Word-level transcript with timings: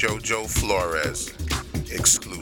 JoJo 0.00 0.48
Flores 0.48 1.28
exclusive. 1.92 2.39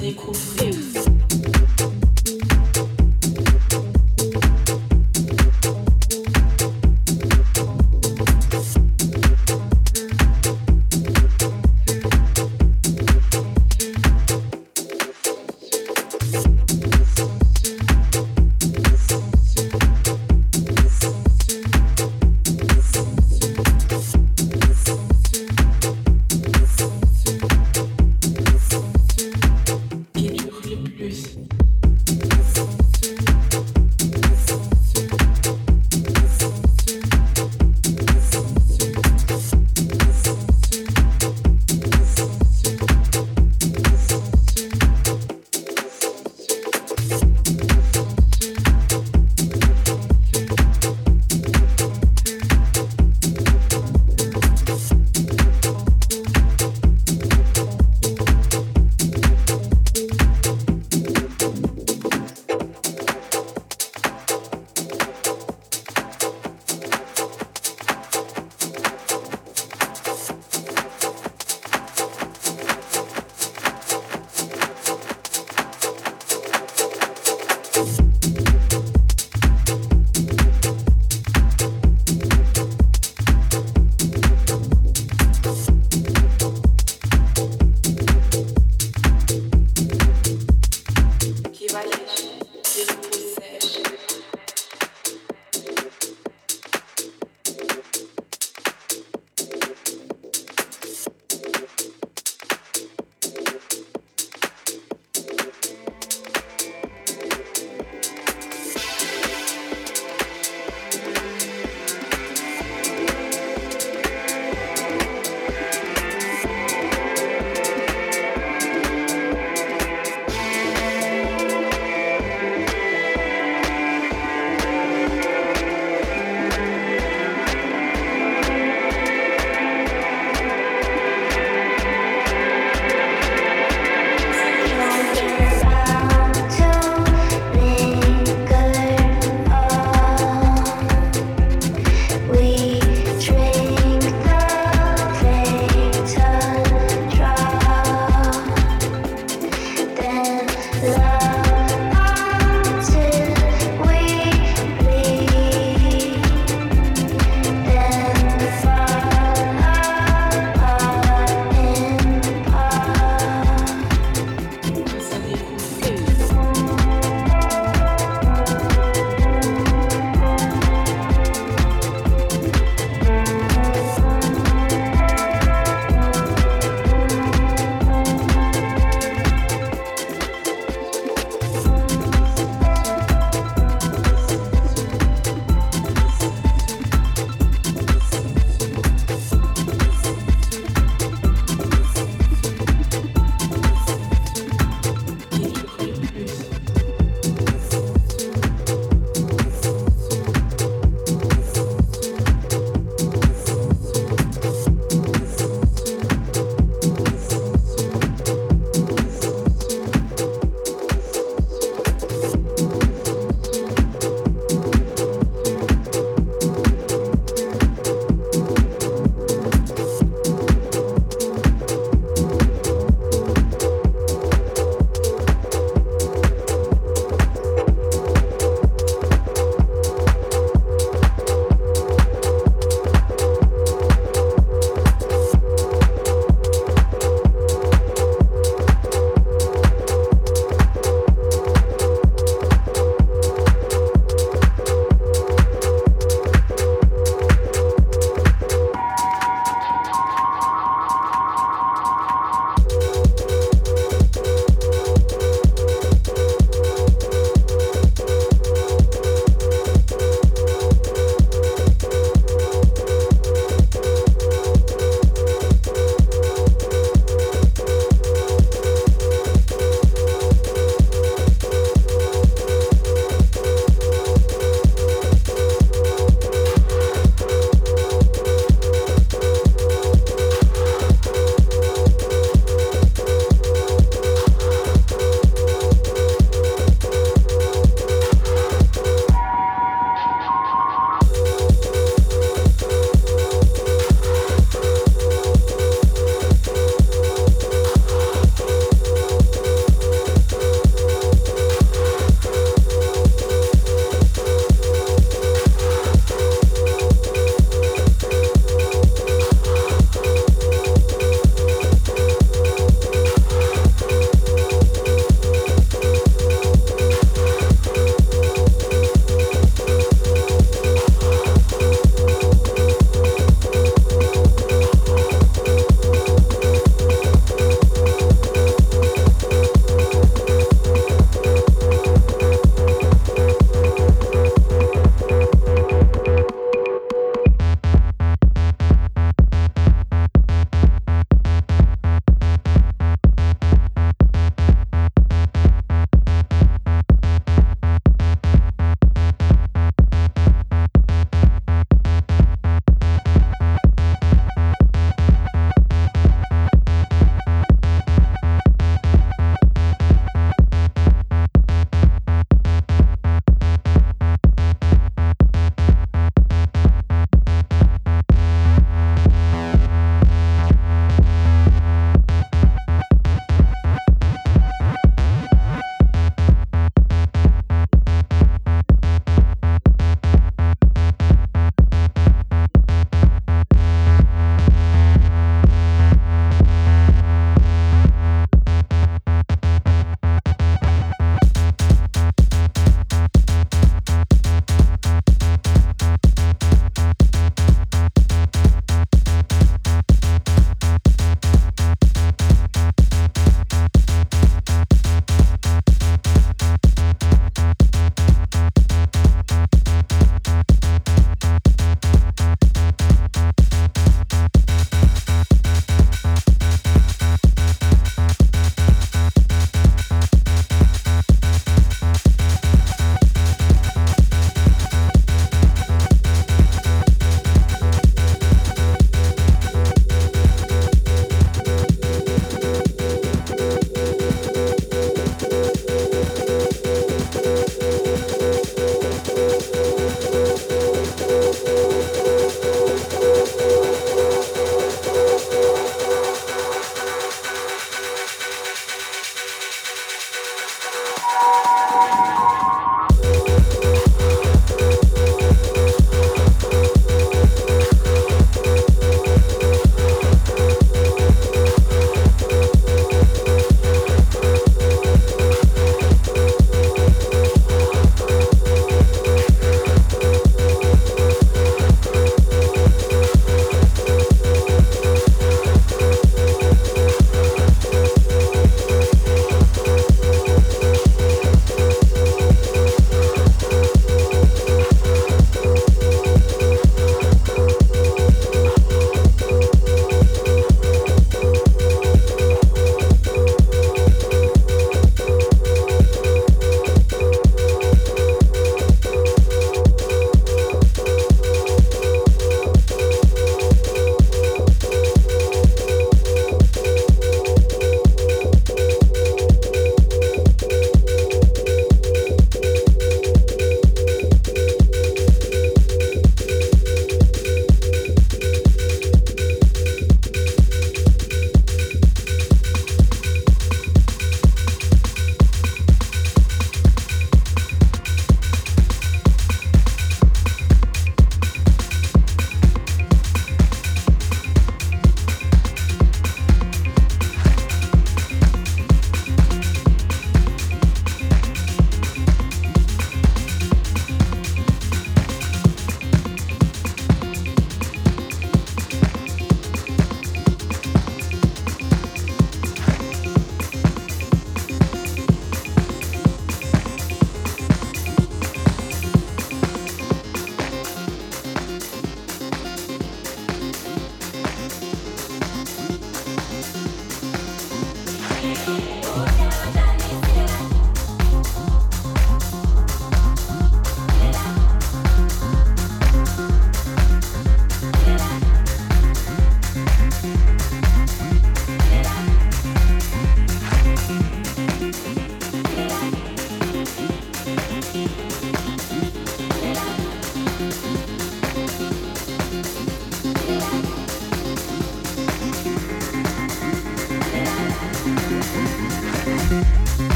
découvrir. 0.00 1.19